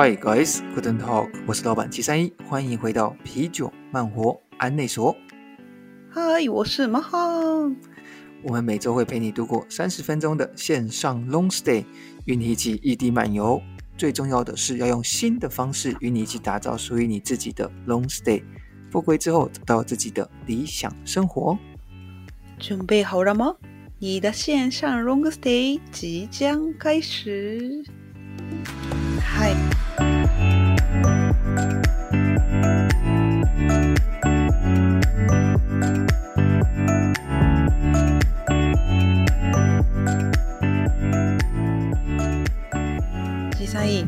[0.00, 5.12] Hi guys, Guten Talk，我是老板七三一，欢迎回到啤酒慢活安内所。
[6.08, 7.18] 嗨，我是马哈。
[8.44, 11.84] 我们每周会陪你度过三十分钟的线上 long stay，
[12.26, 13.60] 与你一起异地漫游。
[13.96, 18.40] 最重要的是要用新的方式与你一起打造属于你自己的 long stay。
[18.92, 21.58] 复归之后，找到自己的理想生活。
[22.56, 23.52] 准备好了吗？
[23.98, 27.82] 你的线上 long stay 即将开始。
[29.20, 29.56] 嗨。
[43.58, 44.06] 小さんいい。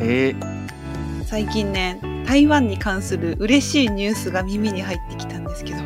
[0.00, 0.34] 诶，
[1.26, 5.78] 最近ね、台湾に関する嬉しいニュースが耳に入ってきたんですけど。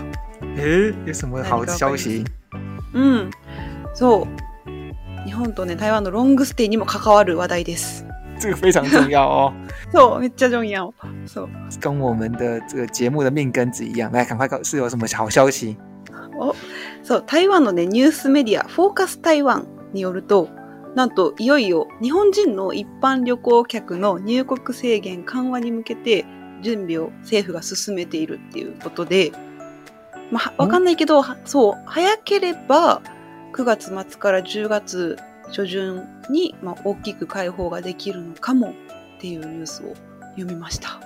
[0.57, 2.25] 诶，有什么好消息？
[2.95, 3.31] うん。
[3.95, 5.27] そう。
[5.27, 8.06] 日本とね、台湾のロングステイにも関わる話題です。
[8.39, 9.53] 这个非常重要哦，
[9.93, 10.93] そう、めっちゃ重要。
[11.27, 11.49] そう。
[11.81, 14.11] 跟我们的这个节目的命根子一样。
[14.13, 15.77] 来，赶快告，是有什么好消息？
[16.39, 16.55] お
[17.03, 20.51] そう台湾のねニュースメディア「フォーカス台湾」によると
[20.95, 26.27] なんといよいよ日本人の一般旅行客の入国制限緩和に向けて
[26.61, 29.33] 準備を政府が進めているっていうことで、
[30.31, 33.01] まあ、わかんないけどはそう早ければ
[33.55, 35.17] 9月末から10月
[35.52, 38.74] 初旬に、まあ、大きく開放ができるのかも
[39.18, 39.94] っていうニュースを
[40.38, 41.00] 読みました。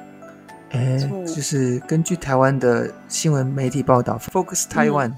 [0.72, 5.14] 哎，错就是根据台湾的新闻媒体报道，Focus Taiwan，、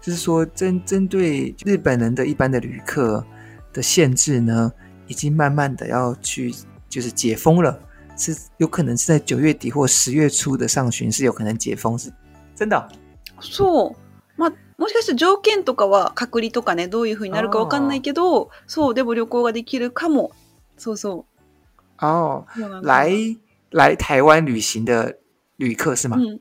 [0.00, 3.24] 就是说针针对日本人的一般的旅客
[3.72, 4.72] 的限制呢，
[5.06, 6.54] 已经慢慢的要去
[6.88, 7.78] 就是解封了，
[8.16, 12.12] 是有可能是在九月底或十月初的上旬是有可能解封，是
[12.54, 12.88] 真的哦、
[13.40, 13.94] そう。
[14.77, 20.31] まあ、もしかして条件とかは隔離とかね、どういう風になるかわかんないけど、そう、でも旅行ができるかも。
[20.77, 21.25] そうそ
[21.99, 22.59] 哦，う。
[22.59, 23.39] そうなんだ来
[23.71, 25.17] 来台湾旅行的
[25.57, 26.17] 旅客是吗？
[26.17, 26.39] うん。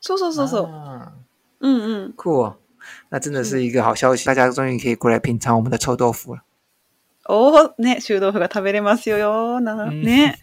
[0.00, 0.66] そうそうそうそう。
[0.66, 1.12] 啊
[1.60, 2.12] うんうん。
[2.14, 2.56] 酷哦，
[3.10, 6.42] 那真的是一个好消息，大家终于可以过来品尝我们的臭豆腐了。
[7.26, 9.60] おお、ね、臭豆腐が食べれますよ。
[9.60, 10.38] なうんね。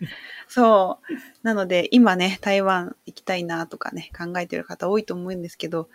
[0.48, 1.14] そう。
[1.42, 5.90] なので、今ね、台湾行きたいなとかね、考えてる方多いと思うんですけど、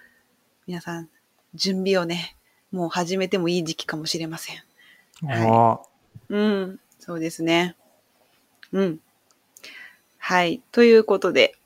[0.66, 1.08] 皆さん、
[1.54, 2.36] 準備をね、
[2.72, 4.56] もう始めてもいい時期かもしれません。
[5.26, 5.80] はい哦，
[6.28, 7.76] うん、そうですね。
[8.72, 9.00] うん。
[10.18, 10.62] はい。
[10.72, 11.56] ということで、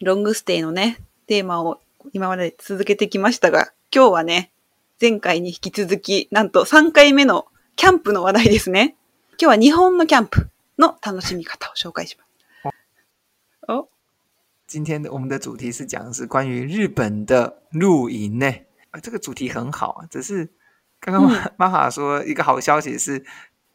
[0.00, 1.80] ロングステイのね、テーマを
[2.12, 4.50] 今まで続けてきましたが、今日はね、
[5.00, 8.96] 前回に引き続き、なんと3回目のキャンプの話題ですね。
[9.40, 12.28] 今日は日本のキャンプの楽しみ方を紹介します。
[13.68, 13.88] お
[14.66, 18.67] 今天的我们的主题是讲的是关于日本的露营呢。
[18.91, 20.49] 啊，这个主题很好啊，只是
[20.99, 23.23] 刚刚嗯玛哈说一个好消息是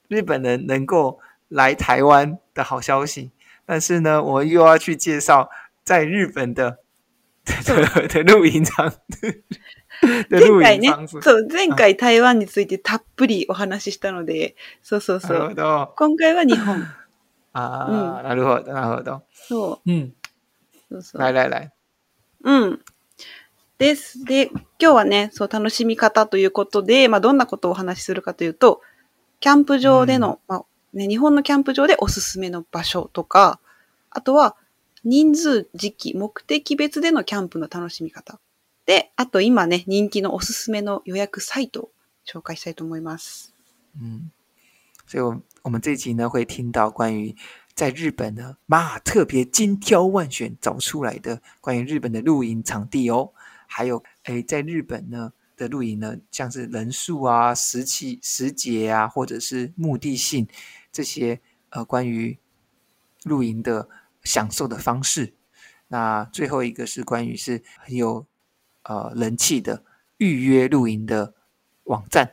[0.09, 3.33] 日本人能够来台湾的好消息，
[3.67, 5.51] 但是呢，我们又要去介绍
[5.85, 6.79] 在日本的
[7.65, 8.93] 的的露营场
[10.29, 15.55] 的露前回ね营场所。、そう、前回台湾についてたっぷりお話ししたので、そうそうそなるほう。
[15.55, 16.87] ど今回は日本。
[17.53, 19.23] 啊，なるほどなるほど。
[19.33, 20.13] そ嗯，
[20.91, 20.95] う。
[20.95, 21.21] そうそう。
[21.23, 21.71] 来来来，
[22.45, 22.81] うん。
[23.78, 24.24] です。
[24.24, 28.82] で、今日はね、そう、楽しみ方ということで、まあ、どんなことをお話しするかというと、
[29.40, 33.60] キャンプ場での、まあ、ね、日本のキャンプ場でおすすめの場所とか、
[34.10, 34.56] あとは、
[35.04, 38.40] 人数、時期、目的別でのキャンプの楽しみ方。
[38.86, 41.92] で、あと今ね、人気のおすすめの予約サイトを
[42.26, 43.54] 紹介したいと思います。
[44.02, 44.30] 嗯，
[45.06, 47.36] 所以我我们这一集呢会听到关于
[47.76, 53.32] 在日本呢，妈特别精挑万选找出来的关于日本的露营场地哦，
[53.73, 60.47] 还有诶，在日本呢的露营呢，像是人数啊、时期、时节啊，或者是目的性
[60.93, 61.41] 这些
[61.71, 62.39] 呃关于
[63.25, 63.89] 露营的
[64.23, 65.35] 享受的方式。
[65.89, 68.27] 那最后一个是关于是很有
[68.83, 69.83] 呃人气的
[70.19, 71.35] 预约露营的
[71.85, 72.33] 网站。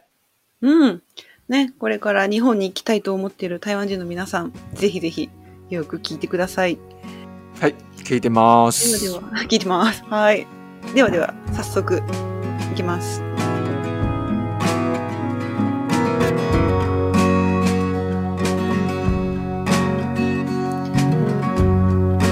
[0.62, 1.02] うん。
[1.48, 5.30] ね、これから日本に行きたいと思っている台湾人の皆さん、ぜひぜひ
[5.70, 6.80] よく聞いてください。
[7.62, 8.66] はい、聞いてま。
[8.66, 10.04] ですはでは、聞いてます。
[10.06, 10.59] はい。
[10.95, 12.03] ではでは、早速、
[12.73, 13.21] いきます。
[13.21, 13.27] 日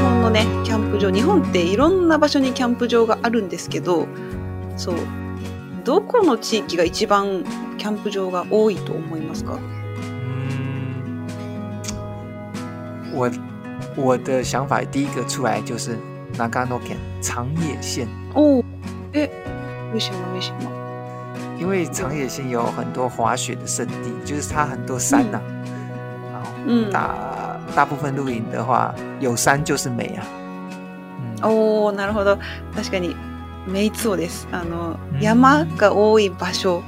[0.00, 4.08] 本のね、キャンプ場、日本っていろんな場所にキャンプ場があるんですけど、
[4.76, 4.96] そう、
[5.84, 7.44] どこの地域が一番
[7.78, 9.58] キャンプ場が多いと思いますか，
[13.14, 13.30] 我
[13.96, 15.96] 我的想法第一个出来就是
[16.36, 18.08] 長野県长野县，
[18.38, 18.64] おお、
[19.12, 19.28] え、
[19.92, 20.70] 为什么为什么？
[21.58, 25.40] 因为长野县有很多滑雪的圣地，就是它很多山呐、
[26.32, 26.88] 然后嗯。
[26.92, 30.22] 大大部分露营的话，有山就是美啊。
[31.42, 32.38] 嗯，おおなるほど。
[32.76, 33.16] 確かに
[33.66, 34.46] メイツオです。
[34.52, 35.20] あの、うん。
[35.20, 36.82] 山が多い場所。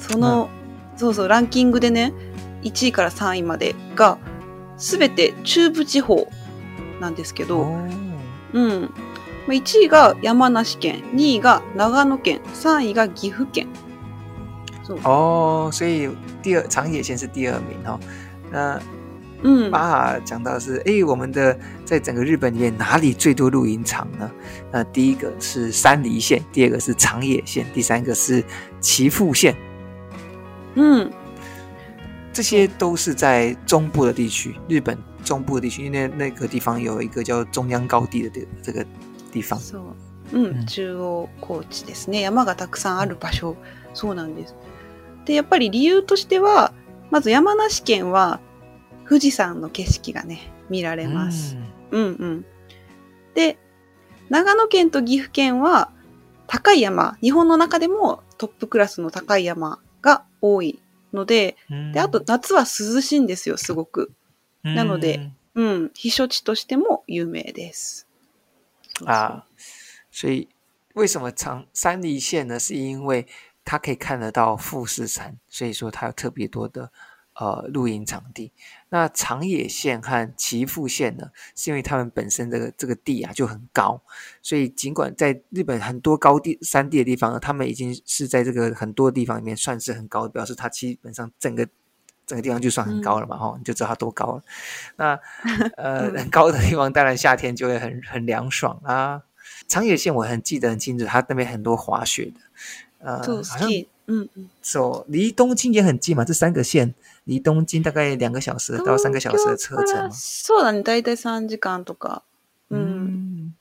[0.00, 0.48] その、
[0.96, 2.12] そうそうランキングでね
[2.62, 4.18] 1位から3位までが
[4.76, 6.28] 全て中部地方
[7.00, 7.88] なんですけど、哦，
[8.52, 8.90] うん、
[9.47, 13.67] まあ1位が山梨県2位が長野県3位が岐阜県
[14.83, 16.09] そう、哦，所以
[16.41, 17.99] 第二长野县是第二名哦。
[18.51, 18.79] 那
[19.43, 21.55] うん、巴哈讲到是，诶，我们的
[21.85, 24.31] 在整个日本里面哪里最多露营场呢？
[24.71, 28.43] 那第一个是山梨县，第二个是长野县，第三个是
[28.81, 29.55] 岐阜县，
[30.73, 31.11] うん、
[32.33, 38.85] 这些都是在中部的地区，日本中部的地区，因为那个地方有一个叫中央高地的这个这个
[39.32, 39.56] 地方。
[39.56, 39.82] そう、
[40.32, 40.44] うん。
[40.58, 40.66] うん。
[40.66, 42.20] 中央高地ですね。
[42.20, 43.56] 山がたくさんある場所。
[43.94, 44.54] そうなんです。
[45.24, 46.72] でやっぱり理由としては
[47.10, 48.40] まず山梨県は
[49.08, 51.56] 富士山の景色がね見られます、
[51.90, 52.44] 嗯うんうん。
[53.34, 53.58] で
[54.30, 55.90] 長野県と岐阜県は
[56.46, 57.16] 高い山。
[57.20, 60.80] 日本の中でもトップクラスの高い山が多い
[61.12, 64.10] ので嗯であと夏は涼しいんですよすごく。
[64.62, 65.90] なのでうん。
[65.94, 68.08] 避暑地としても有名です
[69.06, 69.46] 啊，
[70.10, 70.48] 所以
[70.94, 72.58] 为什么长山梨县呢？
[72.58, 73.26] 是因为
[73.64, 76.92] 它可以看得到富士山，所以说它有特别多的
[77.34, 78.52] 呃露营场地。
[78.90, 84.02] 那长野县和岐阜县呢，是因为他们本身这个这个地啊就很高，
[84.42, 91.66] 所以尽管在日本很多高地山地的地方呢，他们已经是在这个很多地方里面算是很高的，表示它基本上整个。
[92.31, 94.43] 整个地方就算很高了嘛，哈、你就知道它多高了。
[94.97, 95.19] 那
[95.77, 99.23] 呃，嗯很高的地方，当然夏天就会很很凉爽啊。
[99.67, 102.39] 长野县我很记得很清楚，它那边很多滑雪的，
[103.05, 106.93] 呃，そう好像好きうんうん走离东京也很近嘛，这三个县
[107.25, 110.09] 离东京大概两个小时到三个小时的车程嘛。
[110.11, 112.23] そうだね、大体3時間とか。
[112.69, 112.79] うん。
[112.79, 113.53] 嗯，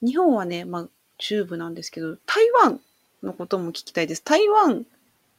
[0.00, 0.88] 日本はね、まあ、
[1.18, 2.80] 中部なんですけど、台湾
[3.22, 4.22] のことも聞きたいです。
[4.24, 4.84] 台湾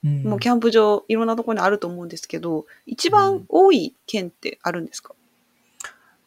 [0.06, 5.14] 嗯もキャンプ場、いろんなところにあると思うんですけど、一番多い県ってあるんですか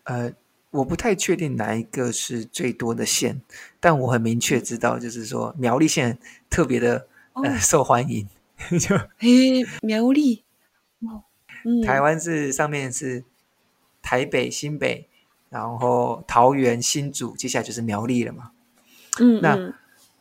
[0.05, 0.33] 呃，
[0.71, 3.41] 我不太确定哪一个是最多的县，
[3.81, 6.19] 但我很明确知道，就是说苗栗县
[6.49, 8.29] 特别的呃哦受欢迎。
[8.79, 10.43] 就へえ、苗栗。
[11.65, 13.25] うん、台湾是上面是
[14.03, 15.07] 台北、新北，
[15.51, 18.53] 然后桃园、新竹，接下来就是苗栗了嘛。
[19.19, 19.75] うんうん、那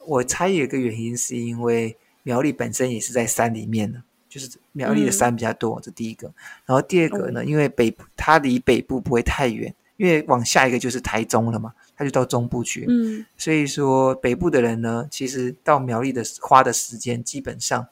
[0.05, 1.97] 我猜有一个原因是因为
[2.27, 6.31] 苗栗本身也是在山里面的，就是苗栗的山比较多，这第一个。
[6.65, 12.87] 然后第二个呢，因为北部它离北部不会太远，因为往下一个就是台中了嘛，它就到中部去了。
[12.87, 17.87] うん、所以说北部的人呢，其实到苗栗的花的时間基本上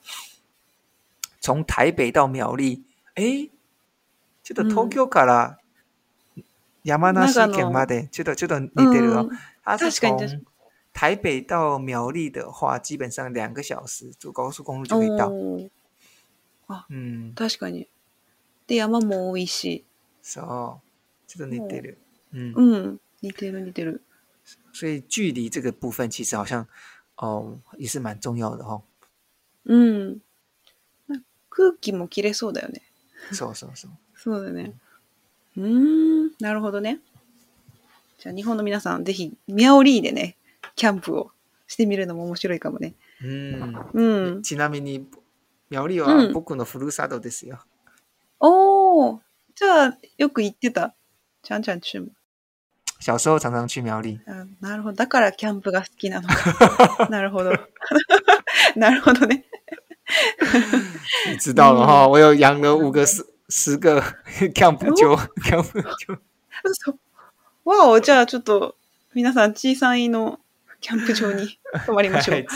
[1.39, 2.81] 从台北到苗栗，
[3.15, 3.49] 诶，
[4.43, 5.57] ちょっと東京から
[6.83, 9.29] 山梨県まで、ちょっとちょっと似てる哦。
[9.29, 10.41] うん它是確かに確か从
[10.96, 15.30] 台北到苗栗的话，基本上两个小时，走高速公路就可以到。
[16.88, 17.86] 嗯，確かに。
[18.66, 19.84] で山も多いし。
[20.22, 20.44] そう、
[21.28, 21.98] ちょっと似てる。
[22.32, 24.00] 嗯，似てる似てる。
[24.72, 26.66] 所以距离这个部分其实好像，
[27.16, 28.80] 哦，也是蛮重要的哈、
[29.64, 30.22] 嗯，
[31.08, 32.80] 那空気も切れそうだよね。
[33.32, 33.90] そうそうそう。
[34.16, 34.72] そうだね。
[35.58, 37.00] うん、なるほどね。
[38.18, 40.36] じゃあ日本の皆さんぜひ苗栗でね。
[40.76, 41.32] キャンプを
[41.66, 42.94] してみるのも面白いかもね。
[43.22, 43.90] うん。
[43.92, 44.42] うん。
[44.42, 45.06] ちなみに
[45.70, 47.58] 苗栗うんは僕のふるさとですよ。
[48.38, 49.20] おー、
[49.54, 50.94] じゃあ、よく行ってた？
[51.42, 52.12] ちゃんちゃんチューム。
[53.00, 54.20] 小时候常常去苗栗。
[54.26, 54.96] あなるほど。
[54.96, 57.08] だからキャンプが好きなのか。
[57.10, 57.52] なるほど。
[58.76, 59.44] なるほどね。
[61.26, 64.00] 你知道了哈，我有养了五个十十个
[64.54, 66.18] camp 就 camp 就
[66.64, 66.98] 嘘。
[67.64, 68.76] わお、じゃあちょっと、
[69.14, 70.38] 皆さん、小さいの
[70.86, 72.46] キャンプ場に泊まりましょう。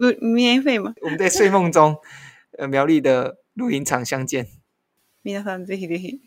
[0.00, 1.98] う免费吗我们在睡梦中，
[2.58, 4.46] 呃，苗栗的露营场相见
[5.22, 6.20] 皆さん、ぜひぜひ。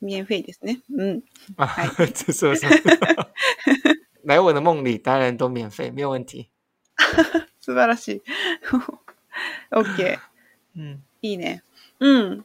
[0.00, 0.80] 免费ですね。
[0.96, 1.22] うん。
[1.56, 1.88] 啊嗨！
[2.14, 2.76] 这说什么？
[4.22, 6.48] 来我的梦里，当然都免费，没有问题。
[7.58, 8.22] 素晴らしい。
[9.72, 10.18] OK。
[10.76, 11.64] 嗯いいね。
[11.98, 12.44] うん。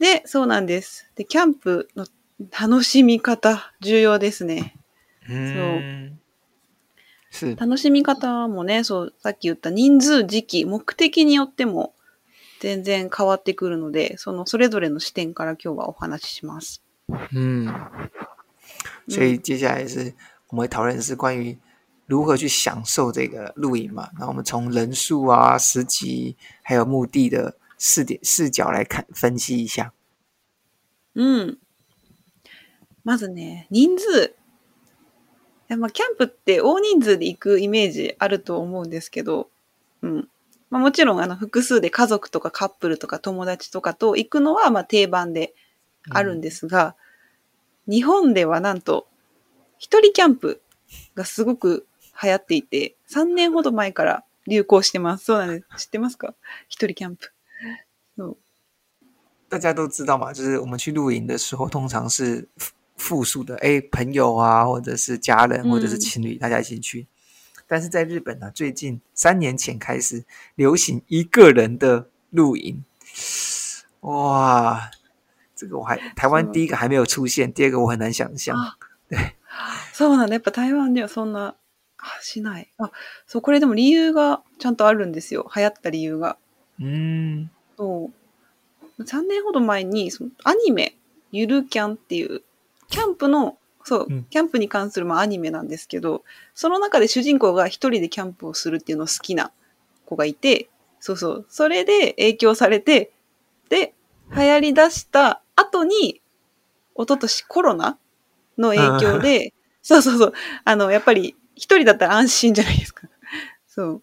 [0.00, 1.08] で、そうなんです。
[1.14, 2.04] で、キャンプの
[2.50, 4.74] 楽しみ方、重要ですね。
[5.28, 6.18] 嗯，
[7.30, 11.94] 是楽しみ方もね、そう、さっき言った人数、時期、目的によっても
[12.60, 16.82] 全然変わってくるので、そのそれぞれの視点から今日はお話しします。
[17.32, 17.72] 嗯，
[19.08, 20.12] 所以接下来是
[20.48, 21.56] 我们会讨论的是关于
[22.06, 24.10] 如何去享受这个露营嘛。
[24.18, 29.92] 然后我们从人数啊、时级还有目的的视点视角来看分析一下。
[31.14, 31.58] うん。
[33.04, 34.34] まずね、人数。
[35.70, 39.48] やまあ、キャンプって大人数で行くイメージあると思うんですけど、
[40.02, 40.28] うん。
[40.68, 45.54] まあ、もちろん、あの、複数で家族とかカップルとか友達とかと行くのは、まあ、定番で
[46.10, 46.96] あるんですが、
[47.88, 49.06] 日本ではなんと、
[49.78, 50.60] 一人キャンプ
[51.14, 51.86] がすごく
[52.22, 55.24] 流行っていて、3年ほど前から流行してます。
[55.24, 55.86] そうなんです。
[55.86, 56.34] 知ってますか？
[56.68, 57.32] 一人キャンプ。
[59.48, 62.46] 大家都知道嘛，就是我们去露营的时候，通常是
[63.09, 67.07] 复复数的，哎，朋友啊，或者是家人，或者是嗯情侣，大家一起去。
[67.67, 70.23] 但是在日本呢，最近三年前开始
[70.55, 72.83] 流行一个人的露营，
[74.01, 74.91] 哇，
[75.55, 78.55] 这个我还台湾そう第一个还没有出现，第二个我很难想象。
[78.55, 78.77] あ
[79.93, 80.35] そうなんだ。
[80.35, 81.55] やっぱ台湾ではそんな、
[81.97, 82.69] あしない。
[82.77, 82.91] あ、
[83.25, 85.49] そう、これでも理由がちゃんとあるんですよ。
[85.55, 86.37] 流行った理由が。
[86.77, 88.11] 嗯そ
[88.99, 89.03] う。
[89.03, 90.97] 3年ほど前に、そのアニメ、
[91.31, 92.41] ゆるキャンっていう、
[92.90, 99.52] キャンプの、そううん、キャンプに関するまあアニメなんですけど、その中で主人公が一人でキャンプをするっていうのを好きな
[100.04, 100.68] 子がいて、
[101.00, 101.46] そうそう。
[101.48, 103.10] それで影響されて、
[103.70, 103.94] で、
[104.36, 106.20] 流行り出した後に、
[106.94, 107.96] 一昨年コロナ
[108.58, 110.32] の影響で、そうそうそう。
[110.64, 113.08] あの、やっぱり一人だったら安心じゃないですか。
[113.66, 114.02] そう。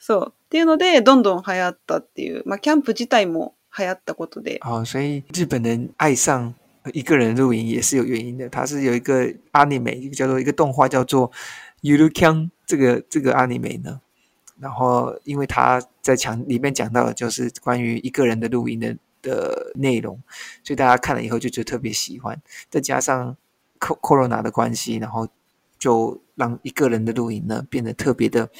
[0.00, 0.32] そう。
[0.46, 2.42] っていうので、どんどん流行ったっていう。
[2.44, 4.60] まあ、キャンプ自体も流行ったことで。
[4.64, 6.54] 哦，所以日本人爱上
[6.93, 8.49] 一个人露营也是有原因的。
[8.49, 11.29] 它是有一个 anime，一个叫做一个动画叫做《
[11.81, 14.01] ゆるキャン》这个这个 anime 呢。
[14.59, 20.21] 然后，因为他在讲里面讲到的就是关于一个人的露营的的内容，
[20.63, 22.39] 所以大家看了以后就觉得特别喜欢。
[22.69, 23.35] 再加上
[23.79, 25.27] co corona 的关系，然后
[25.79, 28.51] 就让一个人的露营呢变得特别的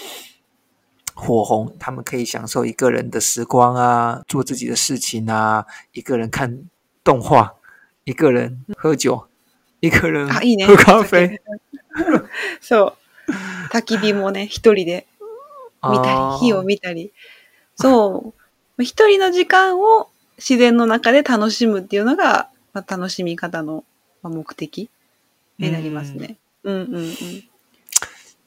[1.14, 1.76] 火红。
[1.80, 6.64] 他们可以享受一个人的时光啊，做自己的事情啊，一个人看
[7.04, 7.54] 动画，
[8.07, 9.27] 一个人喝酒，
[9.81, 10.65] 一个人あ、いいね。
[10.65, 11.41] 喝咖啡。
[12.63, 12.97] そ
[13.29, 13.33] う。
[13.73, 15.07] 焚き火もね、一人で
[15.83, 17.13] 見た哦り、火を見たり。
[17.75, 18.41] そう。
[18.77, 20.09] まあ一人の時間を
[20.39, 23.85] 自然の中で楽しむっていうのが、まあ、楽しみ方の
[24.23, 24.89] まあ目的
[25.59, 26.37] になりますね。
[26.63, 27.45] うんうんうん。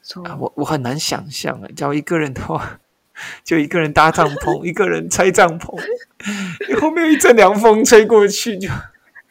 [0.02, 0.26] そう。
[0.26, 2.80] 啊，我我很难想象哎，假如一个人的话，
[3.44, 5.78] 就一个人搭帐篷，一个人拆帐篷，
[6.80, 8.70] 后面有一阵凉风吹过去就，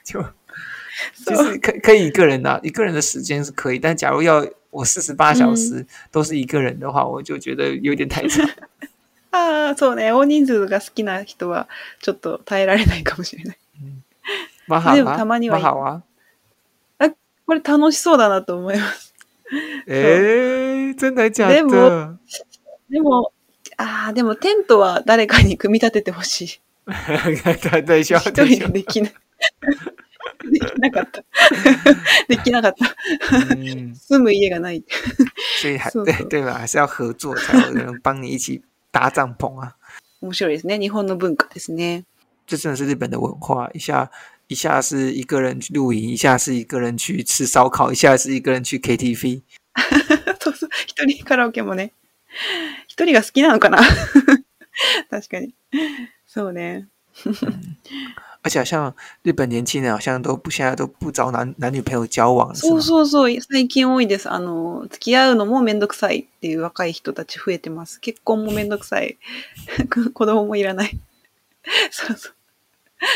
[0.08, 0.24] 就
[1.14, 8.48] 其实可可以一个人啊，一个人的时间是可以，但假如要我四十八小时都是一个人的话，我就觉得有点太长。
[9.30, 10.10] ああ、そうね。
[10.10, 11.68] 大人数が好きな人は、
[12.00, 13.58] ちょっと耐えられないかもしれない。
[14.66, 16.02] でも蛮好啊，たまにはいい蛮好啊。
[17.46, 19.14] これ楽しそうだなと思います。
[19.86, 22.18] 诶， 真的假でも的？
[22.90, 23.32] でも、
[23.76, 26.60] ああ、でもテントは誰かに組み立ててほしい。
[26.88, 29.14] 一人でできない。
[30.50, 31.23] できなかった。
[32.28, 32.97] できなかった。
[33.57, 34.85] 嗯， 住む家がない。
[35.61, 36.54] 所以还是的对对吧？
[36.54, 39.76] 还是要合作才有人帮你一起搭帐篷啊。
[40.21, 40.78] 面白いですね。
[40.78, 42.04] 日本の文化ですね。
[42.47, 44.11] 这真的是日本的文化，一下
[44.49, 49.42] 一下是一个人去露营，一下是一个人去吃烧烤，一下是一个人去 KTV。
[50.40, 50.71] そうそう。
[50.87, 51.92] 一人カラオケもね。
[52.87, 53.78] 一人が好きなのかな？
[55.11, 55.54] 確かに。
[56.26, 56.88] そうね。
[58.42, 62.83] 而且好像日本年轻人好像都不现在都不找男男女朋友交往そう吗？
[62.83, 63.40] そうそう。
[63.40, 64.30] 最近多いです。
[64.30, 68.00] あの、付き合うのもめんどくさいっていう若い人たち増えてます。
[68.00, 69.18] 結婚もめんどくさい。
[69.90, 70.99] 子供もいらない。
[71.90, 72.33] そうそう。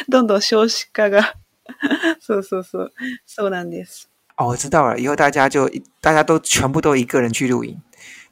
[0.08, 1.34] どんどん少子化が。
[2.20, 2.92] そうそうそう。
[3.24, 4.08] そうなんです。
[4.36, 7.80] 哦，我知道了，以后大家就大家都全部都一个人去露营，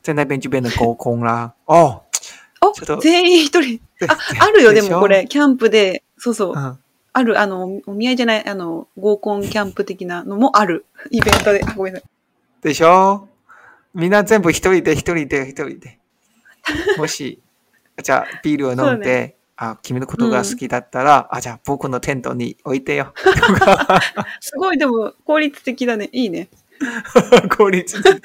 [0.03, 1.55] 在那边就变成沟空啦。
[1.67, 2.03] 哦，
[2.61, 3.81] おちょっと全員一人。
[3.99, 5.27] 对あ、あるよ、でもこれ。
[5.29, 6.55] キャンプで、そうそう。
[6.55, 6.79] 嗯，
[7.15, 10.85] ある、あの、お見合いじゃない、あの、合コンキャンプ的なのもある。
[11.11, 11.65] イベントで。
[11.67, 12.11] あ ごめんなさい。
[12.63, 13.27] でしょ？
[13.95, 15.99] みんな全部一人で一人で一人で。
[16.99, 17.41] もし、
[18.03, 23.13] じゃあビールを飲んで、あ、君のことが好きだったら、あ、じゃあ僕のテントに置いてよ。
[24.41, 26.09] すごい、でも、効率的だね。
[26.13, 26.49] いいね。
[27.57, 28.23] 効率的。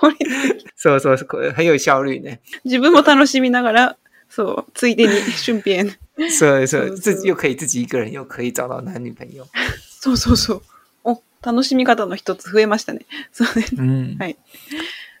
[0.00, 0.66] 効率的。
[0.76, 2.40] そうそうそう、很有效率ね。
[2.64, 3.96] 自分も楽しみながら、
[4.28, 5.94] そう、ついでに、順便。
[6.30, 9.46] そうそそうう、自己又可以自己一个人，又可以找到男女朋友。
[10.00, 10.62] そうそうそう。
[11.04, 13.06] お、楽しみ方の一つ増えましたね。
[13.32, 13.66] そうね。
[13.78, 14.36] 嗯はい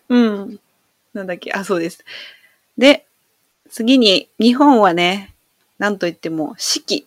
[0.08, 0.60] うん。
[1.12, 2.04] なんだっけ、あ、そうです。
[2.76, 3.06] で、
[3.70, 5.34] 次に、日本はね、
[5.78, 7.06] なんといっても、四季。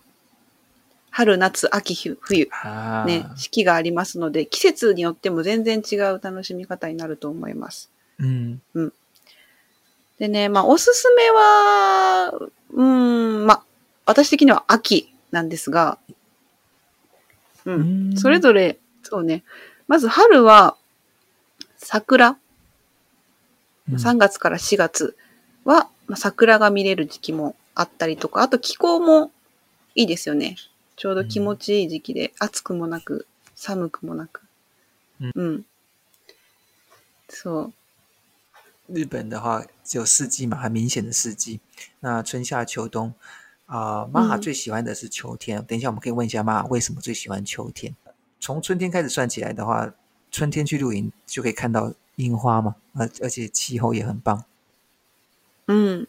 [1.09, 2.49] 春、夏、秋、冬。
[3.05, 7.89] ね、四季がありますので、季節によっても全然違う楽しみ方になると思います。
[8.19, 8.61] 嗯
[10.19, 12.31] でね、まあ、おすすめは、
[12.73, 13.63] うーん、まあ、
[14.11, 15.97] 私的には秋なんですが、
[17.65, 17.71] う。
[17.71, 19.43] うんんそれぞれそうね。
[19.87, 20.77] まず春は、
[21.77, 22.29] 桜。
[22.29, 25.17] うん3月から4月
[25.65, 29.31] は、まあ、桜が見れる時期もあったりとか、あと気候も
[29.95, 30.55] いいですよね。
[30.95, 34.43] ちょうど気持ちいい時期で、暑くもなく、寒くもなく。
[35.19, 35.65] うんうん。
[37.27, 37.73] そ
[38.89, 38.93] う。
[38.93, 41.59] 日本的话只有四季嘛，很明显的四季。
[42.01, 43.13] 那春夏秋冬
[43.71, 45.63] 啊，玛、哈嗯最喜欢的是秋天。
[45.63, 47.95] 等一下我们可以问一下玛哈为什么最喜欢秋天？
[48.41, 49.93] 从春天开始算起来的话，
[50.29, 54.43] 春天去露营就可以看到樱花嘛，而而且气候也很棒。
[55.67, 56.07] うん。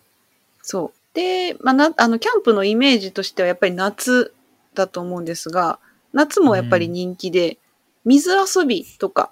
[0.61, 0.92] そう。
[1.14, 4.35] で、まあ、な、あの、キャンプのイメージとしてはやっぱり夏
[4.75, 5.78] だと思うんですが、
[6.12, 7.59] 夏もやっぱり人気で、
[8.04, 9.31] 水遊びとか、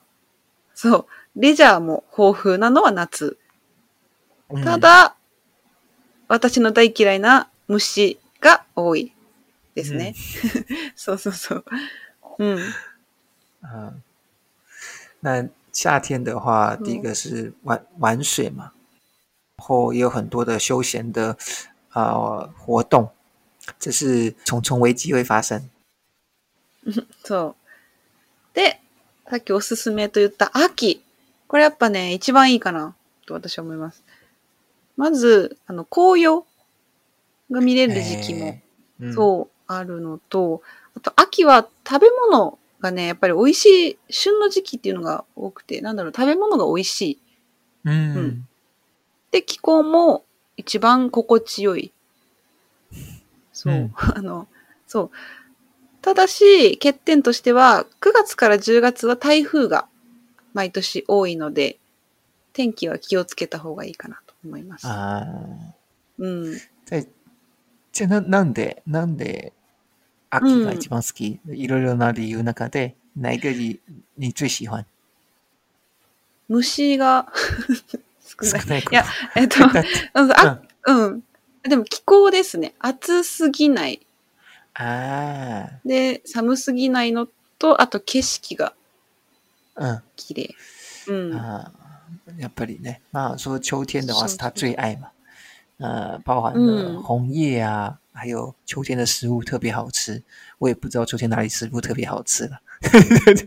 [0.74, 3.36] そう、レジャーも豊富なのは夏。
[4.50, 5.16] 嗯ただ、
[6.28, 9.12] 私の大嫌いな虫が多い
[9.74, 10.14] ですね。
[10.96, 11.64] そうそうそう。
[12.38, 12.58] うん。
[13.62, 14.02] 嗯，
[15.20, 18.72] 那夏天的话，嗯第一个是玩玩水嘛，
[19.56, 21.36] 然后也有很多的休闲的
[21.92, 23.10] 呃活动，
[23.78, 25.68] 这是重重危机会发生。
[27.22, 27.54] そ
[28.54, 28.54] う。
[28.54, 28.80] で、
[29.28, 31.02] さっきおすすめと言った秋。
[31.46, 32.94] これやっぱね、一番いいかな
[33.26, 34.02] と私は思います。
[34.96, 36.46] まず、あの、紅葉
[37.50, 38.60] が見れる時期も、
[39.12, 40.62] そう、あるのと、
[40.96, 47.18] あと秋は食べ物がね、やっぱり美味しい、旬の時期っていうのが多くて、なんだろう、食べ物が美味しい。
[47.84, 48.46] 嗯うん
[49.30, 50.24] で、気候も
[50.56, 51.92] 一番心地よい。
[53.52, 54.48] そう、うん あの、
[54.86, 55.10] そう。
[56.02, 59.86] ただし、欠点としては、9月から10月は台風が
[60.52, 61.78] 毎年多いので、
[62.52, 64.86] 天気は気をつけた方がいいかなと思います。
[64.88, 65.74] 啊，
[66.18, 66.60] うん。
[67.92, 69.52] 在じゃあななんでなんで
[70.30, 71.40] 秋が一番好き？
[71.48, 73.80] いろいろな理由の中で哪一个你
[74.16, 74.86] 你最喜欢？
[76.48, 77.26] 虫が
[78.22, 78.62] 少ない。
[78.62, 79.04] 少ないや、
[79.36, 79.56] えっと、
[80.14, 81.22] あ、うん。
[81.62, 82.74] でも気候ですね。
[82.78, 84.00] 暑すぎない。
[84.74, 88.72] あで、寒すぎないのと、あと景色が
[89.74, 90.02] あ、うん。
[90.16, 90.54] 綺麗。
[91.08, 91.34] うん。
[91.34, 91.72] 啊，
[92.38, 95.10] やっぱりね，まあ说秋天的话是是他最爱嘛，
[95.79, 100.23] 呃，包含了嗯红叶啊，还有秋天的食物特别好吃。
[100.57, 102.61] 我也不知道秋天哪里食物特别好吃了，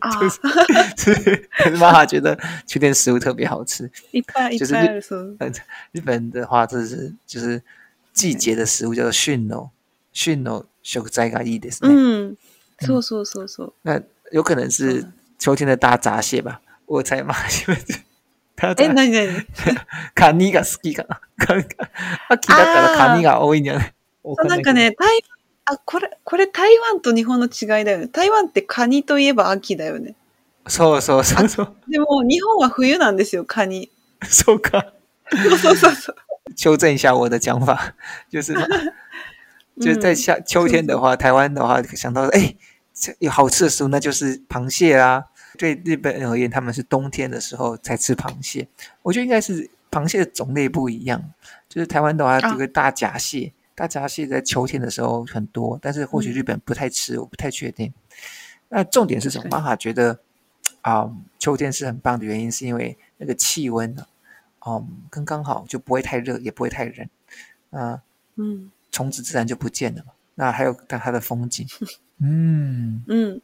[0.00, 3.90] あ就是是，可 是妈妈觉得秋天食物特别好吃。
[4.12, 5.37] いっぱいい就是っぱいある、そう。
[5.92, 7.62] 日本的话，这是就是
[8.12, 9.70] 季节的食物叫做旬の
[10.12, 11.94] 旬の食材がいいですうね。
[11.94, 12.37] ん。
[12.80, 13.72] そうそうそうそう。
[13.82, 14.00] 那
[14.32, 17.34] 有可能是嗯秋天的大闸蟹吧，我猜嘛，
[17.66, 17.80] 因为
[18.55, 19.29] 大え、闸なになに
[20.13, 21.19] カニが好きかな。
[22.29, 23.93] 秋だったらカニが多いんじゃない？
[24.45, 25.23] なんかね、台
[25.65, 28.07] あ、これ、これ台湾と日本の違いだよね。
[28.07, 30.15] 台湾ってカニといえば秋だよね。
[30.67, 31.75] そうそうそうそう。
[31.89, 33.89] でも日本は冬なんですよ、カニ。
[34.27, 34.93] そうか。
[35.31, 36.15] そうそうそうそう。
[36.55, 37.93] 修正一下我的讲法，
[38.29, 38.67] 就是嘛
[39.79, 42.55] 就是在夏秋天的话，台湾的话想到哎，
[42.93, 45.25] 这有好吃的食物，那就是螃蟹啦。
[45.56, 48.66] 对日本人而言，他们是冬天的时候才吃螃蟹。
[49.02, 51.22] 我觉得应该是螃蟹的种类不一样，
[51.68, 57.92] 就是台湾的话啊有个大闸蟹，大闸蟹在秋天的时候很多，但是或许嗯日本不太吃，我不太确定。
[58.68, 59.44] 那重点是什么？
[59.44, 60.20] 对玛哈觉得
[60.82, 64.06] 啊、秋天是很棒的原因，是因为那个气温呢，
[64.66, 67.08] 嗯，刚刚好，就不会太热，也不会太冷。
[67.70, 68.00] 那
[68.37, 68.70] うん。
[68.90, 70.12] 虫子自然就不见了嘛。
[70.34, 71.66] 那还有但它的风景，
[72.20, 73.42] 嗯，うん。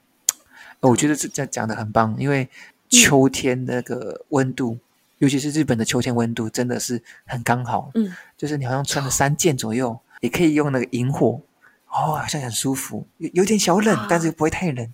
[0.80, 2.48] 我觉得这这样讲的很棒，因为
[2.88, 4.78] 秋天那个温度，
[5.18, 8.12] 尤其是日本的秋天温度，真的是很刚好，うん。
[8.36, 11.40] 就是你好像穿了三件左右，也可以用那个萤火，
[11.88, 14.88] 哦，好像很舒服，有有点小冷，啊但是又不会太冷，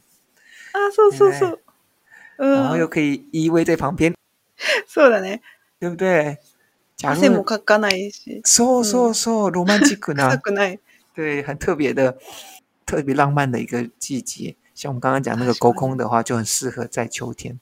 [0.73, 1.59] あ、そうそうそう。
[2.39, 2.55] うん。
[2.55, 4.15] 然后又可以依偎在旁边，
[4.89, 5.41] そうだね。
[5.81, 6.37] 对不对？
[6.99, 10.43] 假汗も如かかないし、说说说罗曼蒂克呢臭？
[10.43, 10.79] くない。
[11.15, 12.19] 对，很特别的、
[12.85, 14.55] 特别浪漫的一个季节。
[14.75, 17.59] 像我们刚刚讲那个確かに沟空的话，就很适合在秋天。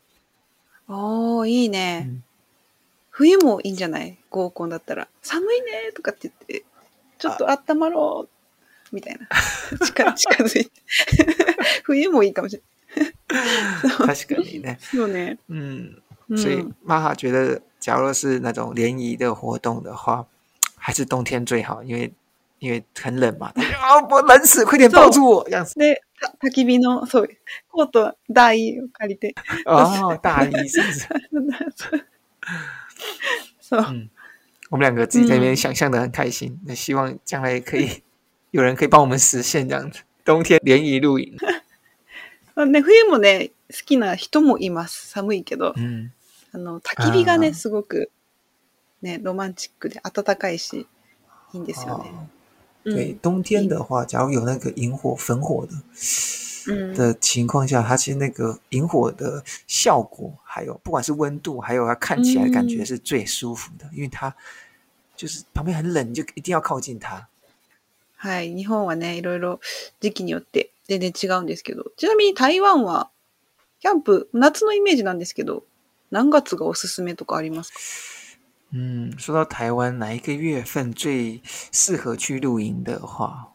[0.87, 2.07] おー、いいね。
[2.07, 2.23] うん
[3.11, 5.09] 冬もいいんじゃない合コンだったら。
[5.23, 6.65] 寒いねとかって言って、
[7.19, 8.29] ちょっと温まろ
[8.93, 9.27] うみたいな。
[9.85, 10.71] 近近づいて。
[11.83, 12.63] 冬もいいかもし
[12.95, 13.13] れない。
[14.17, 15.39] 確かにね，そうね。
[15.51, 16.77] 嗯，う所以ん。
[16.85, 20.27] 玛哈觉得，假如是那种联谊的活动的话，
[20.77, 22.13] 还是冬天最好，因为
[22.63, 23.53] 因为很冷嘛。
[23.57, 25.79] 啊，我冷死，快点 抱住我，这样子。
[25.79, 27.29] で、た焚き火の、そう、
[27.71, 29.35] コート、台を借りて。
[29.65, 31.07] 哦，大衣是不是？
[33.61, 33.81] そう。
[33.81, 34.11] 嗯，
[34.71, 38.03] 我们两个自己在那边嗯想象的很开心，那希望将来可以
[38.51, 41.37] 有人可以帮我们实现这样子，冬天联谊露营。
[42.57, 45.11] まあね、冬もね、好きな人もいます。
[45.11, 45.75] 寒いけど。
[45.77, 46.11] 嗯，
[46.53, 48.11] あの、焚き火がね、あーすごく、
[49.01, 50.89] ね、ロマンチックで暖かいし、
[51.53, 52.11] いいんですよね。
[52.85, 55.73] 哦，うん对，冬天的话，假如有那个萤火、焚火的
[56.69, 64.35] うん的情况下，它其实那个萤火的效果，还有不管是温度，还有它看起来的感觉嗯是最舒服的，因为它
[65.17, 67.29] 就是旁边很冷，你就一定要靠近它。
[68.17, 68.53] はい。
[68.53, 69.61] 日本はね、いろいろ
[70.01, 73.11] 時期によって全然違うんですけど、ちなみに台湾は、
[73.81, 75.63] キャンプ、夏のイメージなんですけど、
[76.11, 77.79] 何月がおすすめとかありますか
[78.76, 83.54] 嗯，说到台湾哪一个月份最适合去露营的话，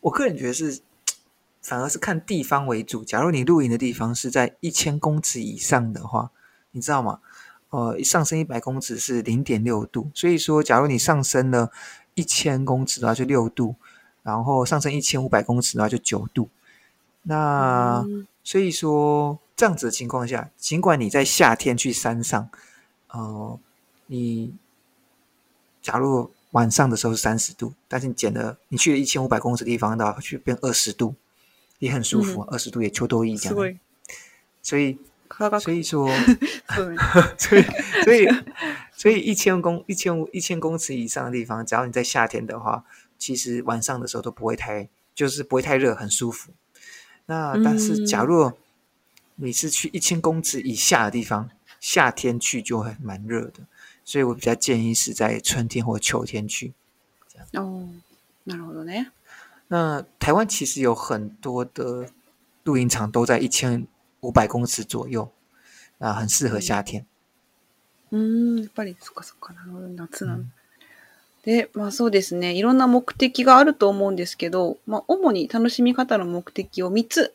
[0.00, 0.80] 我个人觉得是，
[1.62, 3.04] 反而是看地方为主。
[3.04, 6.32] 假如你露营的地方是在一千公尺以上的话，
[6.72, 7.20] 你知道吗？
[7.70, 11.70] 呃，上升一百公尺是零点六度，所以说，假如你上升了
[12.14, 13.76] 一千公尺的话就六度，
[14.24, 16.48] 然后上升一千五百公尺的话就九度。
[17.22, 18.04] 那
[18.42, 22.48] 所以说，这样子的情况下，尽管你在夏天去山上，
[23.08, 23.58] 呃，
[24.07, 24.53] 你
[25.81, 31.15] 假如晚上的时候是三十度，但是你减了，你去了一千五百公尺的地方的话，去变二十度，
[31.79, 33.55] 也很舒服，二十、度也秋冬衣这样。
[33.55, 33.77] すごい。
[34.61, 36.07] 所以，科学所以说，
[36.67, 37.37] そうね。
[37.37, 37.63] 所以，
[38.03, 38.27] 所以，
[38.95, 42.83] 所以一千公一千五一千公尺以上的地方，只要你在夏天的话，
[43.17, 46.51] 其实晚上的时候都不会太，就是不会太热，很舒服。
[47.27, 48.51] 那但是，假嗯如
[49.35, 51.49] 你是去一千公尺以下的地方，
[51.79, 53.61] 夏天去就会蛮热的，
[54.06, 56.72] 所以我比较建议是在春天或秋天去。
[57.52, 58.00] おー
[58.46, 59.10] なるほどね。
[59.68, 62.08] 那台湾其实有很多的
[62.62, 63.88] 露营场都在一千
[64.20, 65.28] 五百公尺左右，
[65.98, 67.04] 啊，很适合夏天。
[68.12, 70.44] うーん、やっぱり、そっかそっか、なるほど、夏なの。
[71.42, 77.34] で、まあそうですね、いろんな目的があると思うんですけど、まあ主に楽しみ方の目的を3つ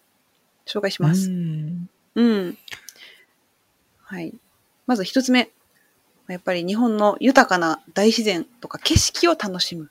[0.66, 1.30] 紹介します。
[1.30, 2.58] 嗯うん。
[4.04, 4.34] はい。
[4.88, 5.50] まず1つ目。
[6.28, 9.90] やっぱり日本の豊かな大自然とか景色を楽しむ。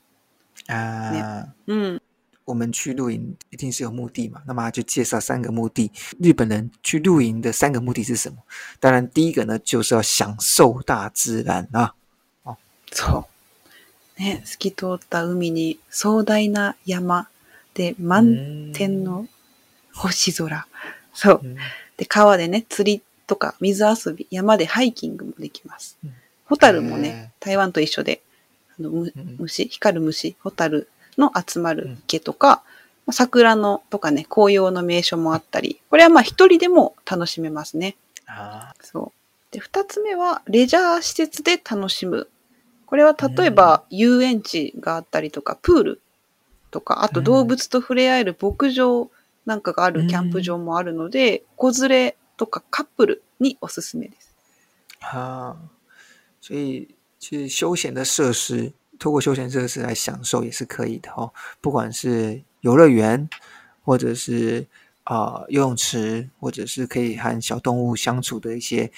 [0.69, 1.47] 啊。
[1.67, 2.03] うん。
[2.47, 5.93] 我们去露营一定是有目的嘛，那么他就介绍三个目的。
[6.19, 8.39] 日本人去露营的三个目的是什么？
[8.81, 11.95] 当然，第一个呢就是要享受大自然啊。
[12.91, 13.27] そ
[14.19, 14.21] う。
[14.21, 17.29] ね、透き通った海に壮大な山
[17.75, 19.29] で満天の
[19.95, 20.67] 星空。
[21.15, 21.41] そう。
[21.45, 21.57] 嗯
[21.97, 26.15] で、川でね、釣りとか水遊び、山でハイキングもできますうん。
[26.47, 28.23] ホタルもへね、台湾と一緒で、
[28.77, 28.91] あの
[29.39, 32.65] 虫、光る虫、ホタルの集まる池とか、
[33.07, 37.95] まあ桜のとかね、紅葉の名所もあったり、これはまあ一人でも楽しめますね。
[38.27, 39.55] 啊，そう。
[39.55, 42.29] で、二つ目は、レジャー施設で楽しむ。
[42.87, 46.01] これは例えば、遊園地があったりとか、プール
[46.73, 49.09] とか、あと動物と触れ合える牧場
[49.47, 54.34] なんかがあるキャンプ場もあるので、子連れとかカップルにおすすめです。
[55.02, 55.56] 啊，
[56.42, 61.32] 所以其实休闲的设施，透过休闲设施来享受也是可以的哦。
[61.62, 63.30] 不管是游乐园，
[63.84, 64.68] 或者是
[65.04, 68.92] 啊、呃游泳池，或者是可以和小动物相处的一些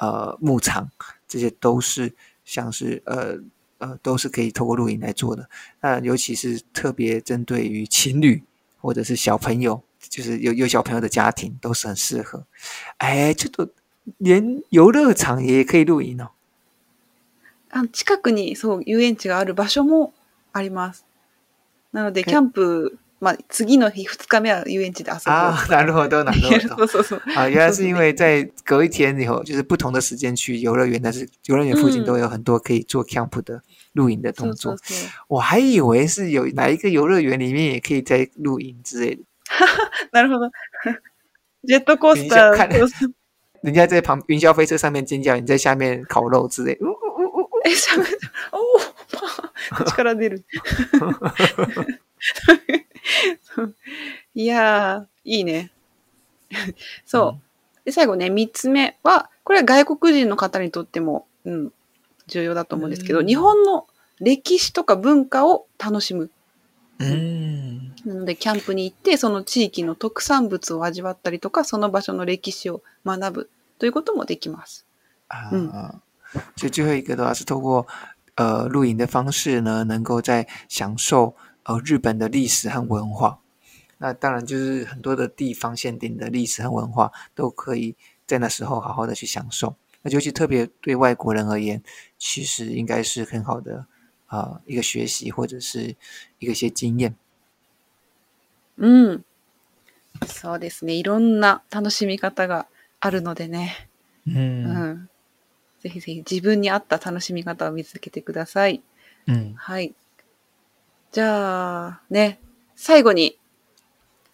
[0.00, 0.90] 呃牧场，
[1.26, 3.38] 这些都是像是呃
[3.78, 5.48] 呃都是可以透过露营来做的。
[5.80, 8.42] 那尤其是特别针对于情侣
[8.80, 12.46] 或者是小朋友， 就是有有小朋友的家庭，都是很适合。
[12.98, 13.68] 哎，这都
[14.18, 16.30] 连游乐场也可以露营哦。
[17.70, 20.12] あ近くにそう遊園地がある場所も
[20.52, 21.04] あります。
[21.92, 25.30] なので、えキャンプ、まあ、次の日、二日目は遊園地で遊ぶ。
[25.32, 26.88] 啊，なるほど，なるほそどう。
[26.88, 27.22] そうそう。
[27.34, 33.62] 啊，原来是因为在隔一天以后，就是不同的时间去游乐园，但是游乐园附近嗯都有很多可以做 camp 的
[33.94, 34.78] 露营的そうそ动作う。
[34.82, 35.08] そう。
[35.28, 39.22] 我还以为是有哪一个游乐园里面也可以在露营之类的，
[40.11, 40.49] なるほど。
[41.63, 42.85] ジェットコースタ看ー。
[43.61, 46.77] 人家在旁雲霄飛車上面尖叫，你在下面烤肉之类。
[46.79, 48.03] 呜呜呜呜呜 え、しゃべ
[48.53, 50.45] おお力出る。
[54.33, 55.71] いやー、いいね。
[57.05, 57.85] そう。
[57.85, 61.73] で、最後ね、三つ目は、これは外国人の方にとっても、うん、
[62.27, 63.87] 重要だと思うんですけど、うん日本の
[64.21, 66.29] 歴史とか文化を楽しむ。
[66.99, 74.85] 嗯なので、キャンプに行って、その地域の特産物を味わったりとか、その場所の歴史を学ぶということもできます。
[75.27, 76.01] 啊，嗯
[76.55, 77.87] 所以最后一个的话是透过
[78.35, 83.39] 呃露营的方式呢，能够在享受呃日本的历史和文化。
[83.97, 89.75] 那当然就是很多的地方限定的历史和文化都可以在那时候好好的去享受。
[90.03, 91.81] 那尤其特别对外国人而言，
[92.17, 93.85] 其实应该是很好的
[94.27, 95.95] 啊、呃一个学习或者是
[96.37, 97.15] 一个一些经验。
[98.79, 99.25] うん。
[100.25, 100.93] そうですね。
[100.93, 102.67] いろんな楽しみ方が
[102.99, 103.89] あるのでね。
[104.27, 104.31] う。
[104.31, 105.09] うんん。
[105.81, 108.81] ぜひぜひ自分に合った楽しみ方を見つけてください。
[109.27, 109.53] うん。
[109.55, 109.93] はい。
[111.11, 112.39] じゃあ、ね、
[112.75, 113.37] 最後に、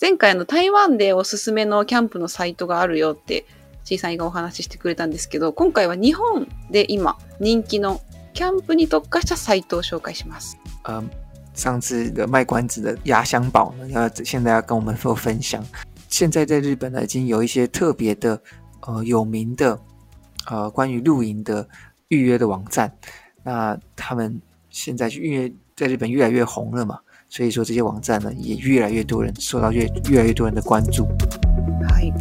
[0.01, 3.45] 前回の台湾でおすすめのキャンプのサイトがあるよって、
[3.85, 8.01] C さんがお話ししてくれたんですけど、今回は日本で今人気の
[8.33, 10.57] キャンプに特化したサイトを紹介します。
[10.83, 11.03] 呃，
[11.55, 15.63] 上次的卖关子的压箱宝呢，要现在要跟我们做分享。
[16.09, 18.39] 现在在日本呢，已经有一些特别的
[18.81, 19.79] 呃有名的
[20.47, 21.67] 呃关于露营的
[22.09, 22.93] 预约的网站，
[23.43, 24.39] 那他们
[24.69, 31.07] 现在去预约在日本越来越红了嘛，所以说这些网站呢也越来越多人受到越越来越多人的关注。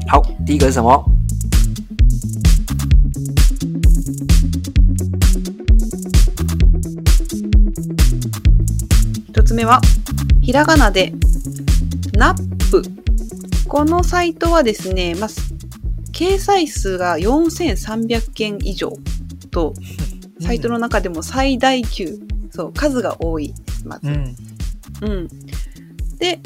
[0.08, 1.04] 好，第一个是什么？
[9.54, 9.80] つ目は、
[10.42, 11.12] ひらがなで、
[12.14, 12.82] ナップ。
[13.68, 15.30] このサイトはですね、まあ、
[16.10, 18.92] 掲載数が4300件以上
[19.52, 19.74] と、
[20.40, 22.18] サイトの中でも最大級、
[22.50, 24.10] そう、数が多いです、まず。
[24.10, 24.36] 嗯
[25.02, 25.28] うん。
[26.18, 26.40] で、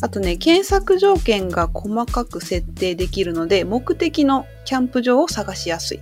[0.00, 6.00] あとね、検索条件が細かく設定できるので、目的のキャンプ場を探しやすい。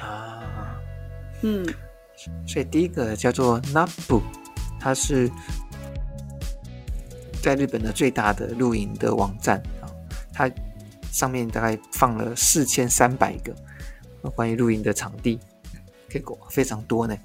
[0.00, 0.78] 啊，
[1.42, 1.66] うん。
[2.46, 4.22] 所以第一个叫做 Nabu，
[4.79, 5.29] 它是
[7.41, 9.89] 在日本的最大的露营的网站啊，
[10.33, 10.49] 它
[11.11, 13.53] 上面大概放了四千三百个
[14.21, 15.39] 呃关于露营的场地，
[16.09, 17.17] 结果非常多呢。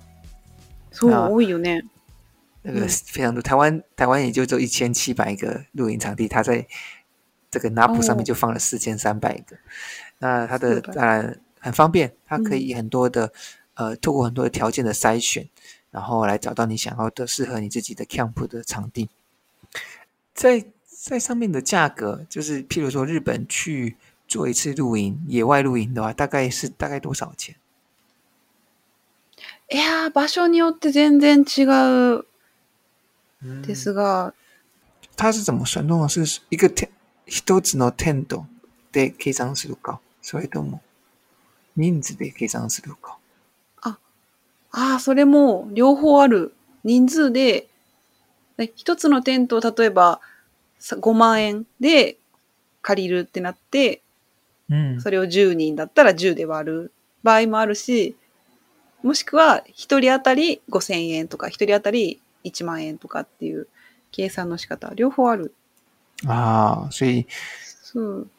[0.92, 1.82] そう、あ多いよね。
[2.62, 6.66] 那个嗯非常多，台湾台湾也就只有一千七百个露营场地，它在
[7.50, 9.56] 这个 Nabu 上面哦就放了四千三百个。
[10.18, 13.32] 那它的是的当然很方便，它可嗯以很多的、
[13.74, 15.46] 呃，透过很多的条件的筛选，
[15.90, 19.08] 然后来找到你想要的适合你自己的 camp 的场地。
[20.34, 27.56] 在在上面的价格，就是譬如说日本去做一次露营，野外露营的话，大概是大概多少钱？
[29.68, 32.24] いやー、場所によって全然違う
[33.42, 34.32] 嗯ですが、
[35.16, 35.86] 它是怎么算？
[35.86, 36.88] 通常是一个 ten
[37.26, 38.46] 一つのテント
[38.92, 40.80] で計算するか、それとも
[41.76, 43.18] 人数で計算するか。
[44.71, 46.53] ああ、それも両方ある。
[46.83, 47.67] 人数で、
[48.57, 50.19] ね一つのテントを例えば
[50.79, 52.17] さ5万円で
[52.81, 54.01] 借りるってなって、
[54.69, 55.01] うん。
[55.01, 56.91] それを10人だったら10で割る
[57.23, 58.15] 場合もあるし、
[59.03, 63.67] もしくは1人当たり5000円とか、1人当たり1万円とかっていう
[64.11, 65.53] 計算の仕方、両方ある。
[66.27, 67.25] 啊，所以
[67.83, 68.29] そう。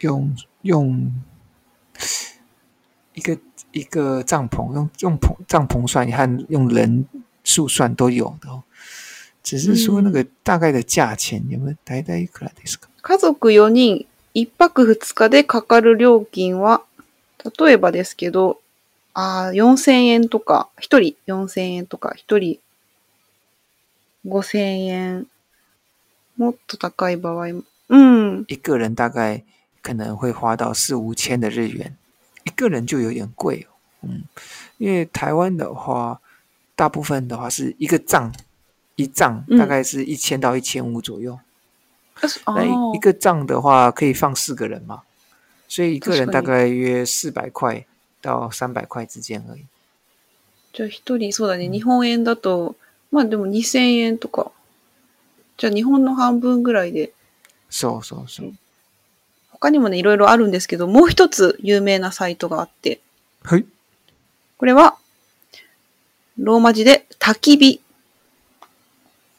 [0.00, 0.28] 用
[0.64, 1.12] 用
[3.14, 3.38] 一个
[3.73, 7.05] 一个帐篷，用用篷帐篷算和用人
[7.43, 8.63] 数算都有的哦。
[9.41, 12.89] 只是说那个大概的价钱有没有大体いくらですか？
[13.01, 16.83] 家族4人、1泊2日でかかる料金は、
[17.57, 18.59] 例えばですけど、
[19.13, 22.59] ああ、4000円とか、1人4000円とか、1人
[24.27, 25.27] 5000円。
[26.37, 27.63] もっと高い場合も。
[27.89, 28.45] うん。
[28.47, 29.43] 一个人大概
[29.81, 31.95] 可能会花到四五千的日元，
[32.43, 33.75] 一个人就有点贵哦。
[34.01, 34.23] 嗯，
[34.77, 36.21] 因为台湾的话，
[36.75, 38.33] 大部分的话是一个帐，
[38.95, 41.39] 一帐嗯大概是一千到一千五左右。
[42.21, 45.03] あそあ那一ー一个帐的话可以放四个人嘛，
[45.67, 47.85] 所以一个人大確かに概約四百块
[48.21, 49.65] 到三百块之间而已。
[50.73, 52.75] じゃあ1人、そうだね、日本円だと、
[53.11, 54.51] まあでも2000円とか。
[55.57, 57.11] じゃあ日本の半分ぐらいで。
[57.69, 58.53] そうそうそう。
[59.64, 63.00] 他にもね、いろいろあるんですけど、もう一つ有名なサイトがあって、
[63.42, 63.64] はい。
[64.58, 64.98] これは、
[66.36, 67.80] ローマ字で、焚き火。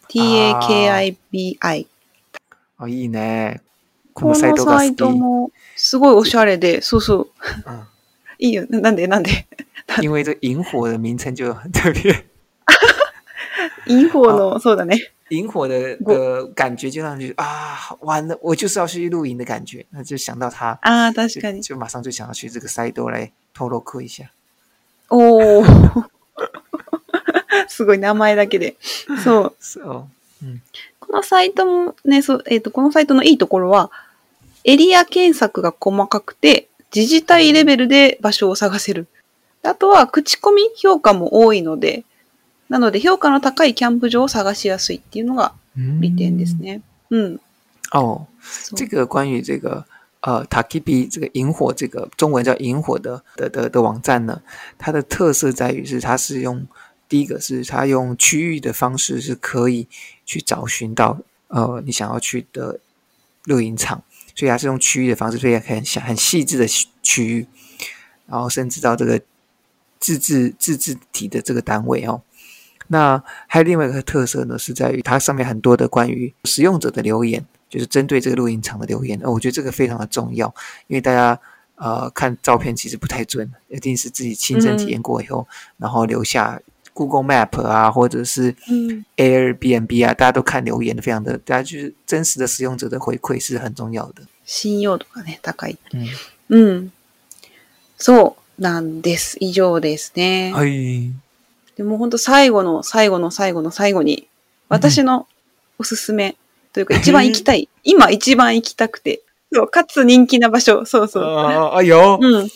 [0.08, 1.88] t-a-k-i-b-i。
[2.80, 3.62] あ、いいね。
[4.16, 4.98] ここののサイトがサイ好き。
[4.98, 7.28] トも、すごいおしゃれで、そうそう。
[7.68, 7.84] 嗯，
[8.40, 8.66] いいよ。
[8.68, 9.06] ななんで？
[9.08, 9.46] なんで？
[10.02, 12.26] 因为这萤火的名称就很特别。
[13.86, 15.12] インフォの、そうだね。
[15.30, 21.62] 萤火的的感觉就让你啊，完了，我就是要去露营的感觉，那就想到它，ああ、確就かに。
[21.62, 24.30] 就马上就想要去这个赛多来透露库一下。
[25.10, 26.06] おー。
[27.68, 28.76] すごい名前だけで。
[29.24, 29.56] そう。
[29.62, 30.06] So，
[30.44, 30.62] 嗯
[31.00, 33.92] このサイトもね、そう、えっ、と、このサイトのいいところは、
[34.64, 39.08] エリア検索が細かくて、自治体レベルで場所を探せる。
[39.64, 42.04] あとは、口コミ評価も多いので、
[42.69, 46.55] なので、評価の高いキャンプ場を探しやすいっていうのが利点です。
[46.55, 46.83] ね。
[47.11, 47.41] うん。
[47.93, 49.85] 哦，そう这个关于这个
[50.21, 54.41] 呃 Takibi 这个萤火这个中文叫萤火的的的的网站呢，
[54.79, 56.65] 它的特色在于是它是用
[57.09, 59.89] 第一个是它用区域的方式是可以
[60.25, 62.79] 去找寻到呃你想要去的
[63.47, 64.05] 露营场，
[64.37, 66.69] 所以它是用区域的方式，所以很小很细致的
[67.03, 67.47] 区域，
[68.29, 69.21] 然后甚至到这个
[69.99, 72.23] 自治自治体的这个单位哦。
[72.89, 79.19] 那还有另外一个特色呢，是在于它上面很多的关于使用者的留言，就是针对这个露营场的留言。
[79.23, 80.53] 呃，我觉得这个非常的重要，
[80.89, 81.39] 因为大家
[81.77, 86.61] 呃看照片其实不太准，一定是自己亲身体验过以后，然后留下
[86.93, 88.53] Google Map 啊，或者是
[89.17, 94.23] Airbnb 啊，大家都看留言的，非常的，大家就是真实的使用者的回馈是很重要的。
[94.45, 95.77] 信用度がね、高い。
[95.93, 96.09] 嗯，
[96.49, 96.91] うん。
[97.97, 99.37] そうなんです。
[99.39, 100.53] 以上ですね。
[100.53, 101.13] はい。
[101.76, 104.28] でも本当最後の最後の最後の最後に、
[104.70, 105.28] 私の
[105.78, 106.36] おすすめ
[106.74, 111.24] というか一番行きたい、 今一番行きたくて、そう、かつ人気な場所、そうそう。
[111.24, 112.50] 哦，哎呦，うん。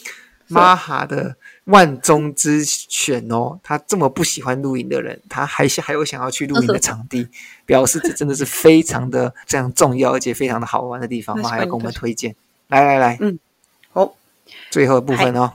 [0.52, 7.28] 玛哈的万中之选哦，他这么不喜欢露营的人，他还想还有想要去露营的场地，
[7.68, 12.36] 表示这真的是非常的这样重要，而且非常的好玩的地方，確かに还要跟我们推荐。
[12.70, 13.38] 来来来，嗯
[13.94, 14.16] 好，
[14.72, 15.54] 最后的部分哦，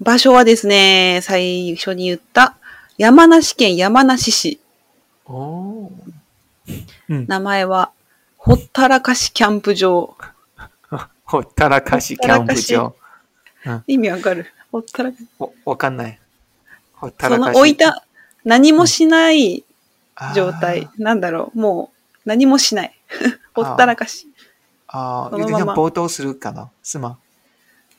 [0.00, 2.56] 場所はですね、最初に言った
[2.98, 4.60] 山梨県山梨市。
[5.26, 5.90] 哦，
[7.08, 7.90] 名前は、
[8.38, 10.16] ほったらかしキャンプ場。
[11.24, 12.94] ほったらかしキャンプ場。
[13.86, 14.46] 意味わかる？
[14.70, 15.26] ほったらかし。
[15.38, 16.18] わわかんない。
[16.94, 17.58] ほったそのらかし。
[17.58, 18.04] 置いた、
[18.44, 19.64] 何もしない
[20.34, 20.88] 状態。
[20.96, 21.58] なんだろう。
[21.58, 22.94] もう、何もしない。
[23.52, 24.28] ほったらかし。
[24.86, 26.70] あー、そのまま有点像波動するかな？
[26.82, 27.18] 是吗？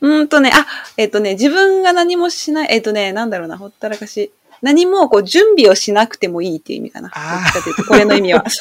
[0.01, 0.65] うーんとね、あ、
[0.97, 4.31] えっ、とね、自分が何もしない、えっ、とね、なんだろうな、ほったらかし。
[4.61, 7.07] 何もこう準備をしなくてもいいっていう意味かな。
[7.07, 8.43] どあーっちかというと、これの意味は。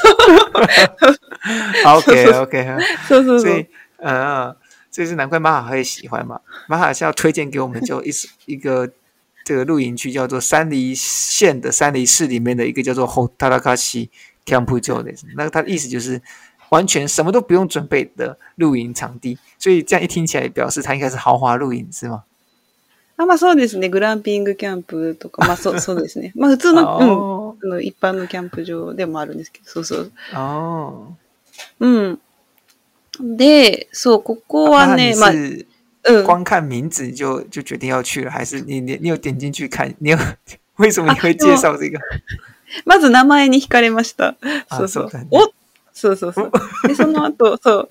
[1.82, 2.78] 好，OK OK。
[3.08, 3.50] そうそうそう。
[3.50, 3.66] 所以，
[3.98, 4.54] 呃，
[4.92, 6.40] 这是难怪玛哈会喜欢嘛。
[6.68, 8.12] 玛哈是要推荐给我们，就一
[8.46, 8.88] 一个
[9.44, 14.08] 这个露营区叫做山梨县的山梨市里面的一个叫做 Hotarakashi
[14.46, 16.22] Camp 就的，那它的意思就是
[16.69, 19.37] 完全什么都不用准备的露营场地。
[19.59, 22.23] 所以这样一听起来，表示它应该是豪华露营，是吗？
[23.15, 23.89] あ、まあそうですね。
[23.89, 26.33] グランピングキャンプとか、まあそう、そうですね。
[26.35, 27.09] まあ普通の、うん。
[27.09, 30.11] 哦あの一般のキャンプ場でもあるんですけど、そうそう。
[30.33, 31.15] 哦，
[31.79, 32.19] うん。
[33.37, 35.67] で、そう、ここはね、まあ、那你是
[36.05, 36.25] うん。
[36.25, 39.93] 光看名字就就决定要去了，还是你你你有点进去看？
[39.99, 40.17] 你有
[40.77, 41.99] 为什么你会介绍这个？
[42.83, 44.35] まず名前に惹かれました。
[44.67, 45.03] あそうそう。
[45.03, 45.53] そうだねお
[45.98, 46.52] そうそうそう。
[46.88, 47.90] で、その後、そう。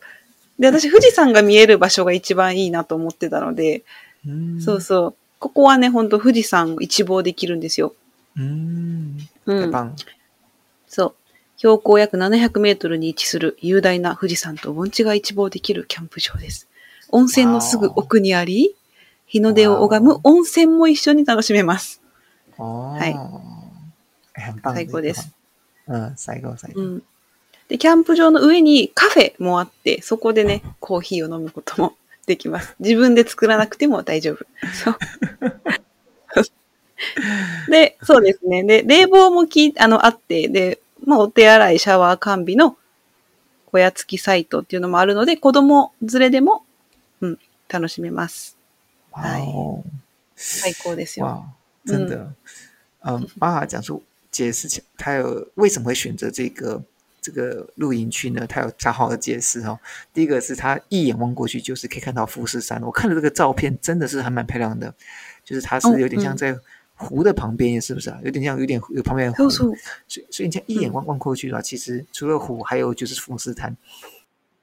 [0.59, 3.83] で、私、富士山が見える場所が一番いいなと思ってたので、
[4.25, 5.15] 嗯そうそう。
[5.39, 7.93] ここはね、ほんと富士山を一望できるんですよ。
[8.35, 9.59] 嗯，うん。
[9.65, 9.95] 太棒了。
[10.87, 11.13] そう。
[11.57, 16.67] 標高約700メートルに位置する雄大な富士山と盆地が一望できるキャンプ場です。
[17.09, 18.75] 温泉のすぐ奥にあり、
[19.25, 22.01] 日の出を拝む温泉も一緒に楽しめます。
[22.57, 23.15] 哦，はい
[24.63, 25.31] 最高です。
[25.87, 26.81] 嗯，最高最高。
[26.81, 27.03] うん。
[27.67, 32.75] で、キャンプ場の上にカフェもあって、そこでね、コーヒーを飲むことも できます。
[32.79, 34.45] 自分で作らなくても大丈夫。
[34.73, 34.97] そう。
[37.71, 38.63] で、そうですね。
[38.63, 42.77] で、冷房もきあの、あって、で、まあ、お手洗い、シャワー完備の
[43.67, 46.65] 小屋付きサイトっていうのもあるので、子供連れでも、
[47.21, 48.57] うん、楽しめます。
[49.11, 49.83] 哇哦，
[50.35, 51.25] 最高ですよ。
[51.25, 51.43] 哇，
[51.85, 52.33] 真的，
[53.03, 56.83] 嗯，妈妈讲述解释起，他有为什么会选择这个
[57.26, 58.46] 这个露营区呢？
[58.46, 59.78] 他有他好的解释哦。
[60.12, 64.92] 第一个是他一眼望过去就是可以看到富士山，我看了这个照片，真的是还蛮漂亮的，
[65.44, 66.58] 就是它是哦有点像嗯在
[66.94, 68.20] 湖的旁边，是不是啊？
[68.24, 69.78] 有点像有点有旁边的湖，そうそう。
[70.08, 73.76] 所以所以你这样一眼望望过去的话，其实除了湖，还有就是富士山。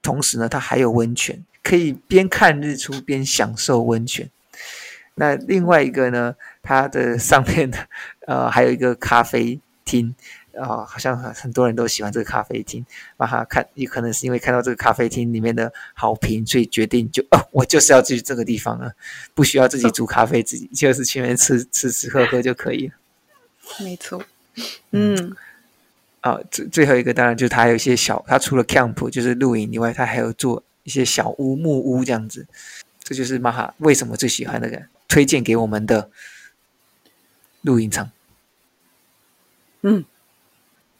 [0.01, 4.29] 同时呢，它还有温泉，可以边看日出边享受温泉。
[5.15, 7.77] 那另外一个呢，它的上面的
[8.25, 10.15] 呃还有一个咖啡厅，
[10.59, 12.85] 啊、好像很很多人都喜欢这个咖啡厅。
[13.17, 18.93] 把它看，也可能是因为看到这个咖啡厅里面的好评，所以决定就 哦，我就是要去这个地方了，
[19.33, 22.93] 不需要自己煮咖啡，自己就是去那边吃吃吃喝喝就可以了。
[23.79, 24.23] 没错。
[24.91, 25.35] うん。
[26.21, 32.45] 啊，最最后一个当然就是它还有一些小，它除了 camp 就是露营以外，它还有做一些小屋、木屋这样子。
[33.01, 36.11] 这就是玛哈为什么最喜欢那个推荐给我们的
[37.61, 38.11] 露营场
[39.81, 40.03] う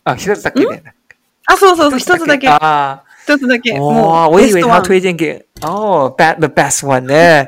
[0.06, 0.12] ん。
[0.12, 0.84] 啊，一つだけで。
[1.46, 2.48] あ、そうそうそう、一つだけ。
[2.48, 3.04] 啊！
[3.26, 3.74] 一つだけ。
[3.74, 4.84] 哇，もう、我以为他ベストワン。
[4.84, 7.48] 推荐给哦，bad the best one 呢。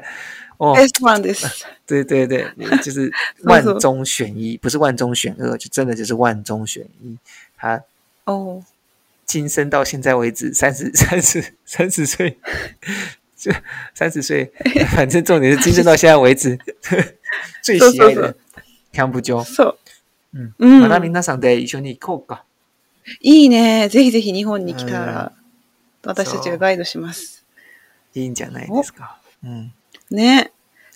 [0.57, 1.65] 哦，ベストワンです。
[1.87, 2.45] 对对对，
[2.81, 3.11] 就是
[3.43, 7.17] 万中选一，不是万中选二，就真的就是万中选一。
[7.57, 7.83] 他
[8.25, 8.63] おー
[9.25, 12.37] 今生到现在为止，三十 三十三十岁，
[13.35, 13.51] 就
[13.93, 14.51] 三十岁，
[14.95, 16.57] 反正重点是今生到现在为止
[17.61, 18.35] 最喜愛的
[18.93, 19.43] キャンプ場。
[19.43, 19.75] そ
[20.36, 20.54] う。
[20.58, 20.70] うん。
[20.72, 22.44] うんまた皆さんで一緒に行こうか。
[23.20, 23.88] いいね。
[23.88, 25.32] ぜひぜひ日本に来たら、
[26.04, 27.44] 私たちがガイドします。
[28.14, 29.18] いいんじゃないですか。
[29.44, 29.70] 嗯，
[30.10, 30.52] ね。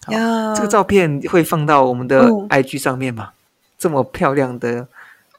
[0.06, 3.32] 好いやー这个照片会放到我们的嗯 IG 上面吗？
[3.78, 4.88] 这么漂亮的，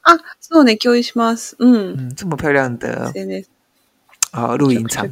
[0.04, 1.56] あ、そうね、共有します。
[1.60, 2.10] うん。
[2.10, 3.12] 嗯，这么漂亮的
[4.32, 5.08] 啊露营场。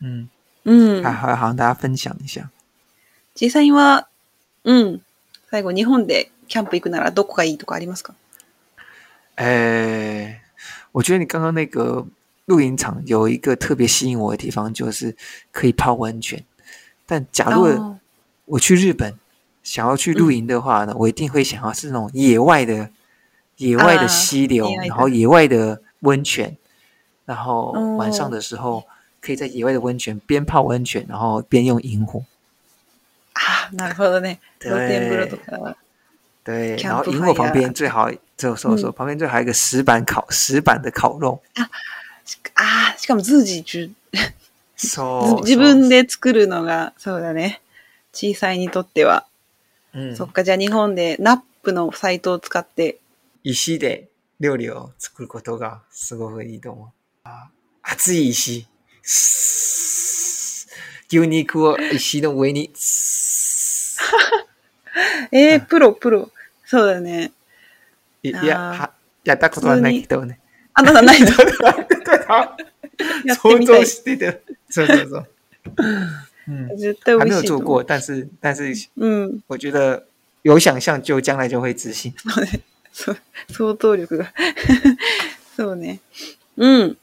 [0.00, 0.28] 嗯，
[0.64, 1.02] うん。
[1.02, 2.50] 还还好让大家分享一下。
[3.34, 4.06] 実際には、
[4.64, 5.00] うん。
[5.50, 8.14] 最後、日本でキャンプ行くならどこがいいとかありますか？
[9.39, 10.39] 呃，
[10.91, 12.05] 我觉得你刚刚那个
[12.45, 15.15] 露营场有一个特别吸引我的地方，就是
[15.51, 16.43] 可以泡温泉。
[17.05, 17.99] 但假如あ
[18.45, 19.13] 我去日本
[19.63, 22.89] 想要去露营的话呢，我一定会想要是那种野外的、
[23.57, 26.55] 野外的啊溪流，野外的然后野外的温泉，
[27.25, 28.85] 然后哦晚上的时候
[29.19, 32.23] 可以在野外的温泉边泡温泉，然后边用萤火。
[33.33, 34.37] あー、なるほどね。
[34.61, 35.75] 露天風呂とか。
[36.45, 38.09] 对， Campfire 然后萤火旁边最好，
[38.40, 41.40] 就说说、嗯旁边最好还有一个石板烤石板的烤肉。
[42.24, 43.90] しあー、しかも随時中
[44.76, 47.60] そう 自分で作るのが、そうだね。
[48.14, 49.26] 小さいにとっては。
[49.92, 52.98] うんそっか、じゃあ日本でナップのサイトを使って、
[53.44, 56.88] 石で料理を作ることがすごくいいと思う。
[57.24, 57.48] あ
[57.82, 58.66] 熱い石。
[61.12, 62.70] 牛肉を石の上に。
[62.74, 63.98] ス
[65.32, 66.30] えー、プロ、プロ。
[66.64, 67.32] そうだね。
[68.22, 68.90] ーいや、は
[69.24, 70.40] やったことはないけどね。
[70.74, 71.32] あ、なんだ、ないと。
[73.34, 73.84] 想像。
[73.84, 74.42] してて。
[74.68, 75.26] そうそうそう。
[76.48, 77.24] 嗯， 絶対还。
[77.24, 79.42] 没有做过，但是但是うん。
[79.46, 80.06] 我觉得
[80.42, 82.12] 有想象，就将来就会执行。
[82.92, 83.16] そう
[83.48, 84.32] 想像力が。
[85.56, 86.00] そうね。
[86.56, 86.96] うん。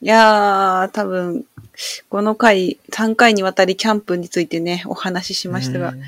[0.00, 1.44] いやー、多分、
[2.08, 6.02] この回、3回にわたりキャンプについてね、お話ししましたが、うん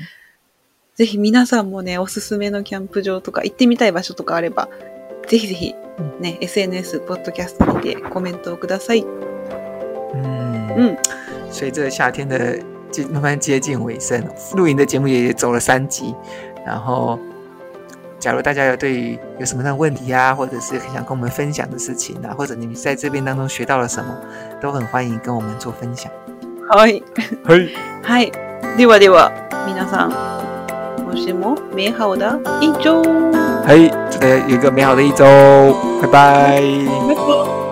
[0.97, 4.67] ぜひ皆さんもね、おすすめのキャンプ場とか、行ってみたい場所とかあれば、
[5.27, 5.75] ぜひぜひ、
[6.19, 9.05] ね、SNS、ポッドキャストにてコメントをください。
[10.15, 10.97] 嗯嗯，
[11.51, 14.23] 随着夏天的接慢慢接近尾声，
[14.55, 16.15] 露营的节目也走了三集。
[16.65, 17.19] 然后，
[18.17, 24.19] 假如大家有对于有什么样的问题啊，或者是很想跟我们分享的事情啊，或者你们在这边当中学到了什么，
[24.59, 26.11] 都很欢迎跟我们做分享。
[26.71, 27.03] はい。
[27.45, 27.69] 嘿，
[28.01, 28.31] はい。
[28.75, 29.31] ではでは、
[29.67, 30.56] 皆さん、
[31.07, 33.01] 今週も美好的一周。
[33.65, 35.23] 嘿，祝大家有一个美好的一周，
[36.01, 36.61] 拜拜。
[37.07, 37.66] 拜拜。